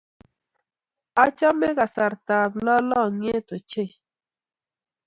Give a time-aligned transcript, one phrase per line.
[1.23, 3.89] Achame kasarta ab lalangiet ochei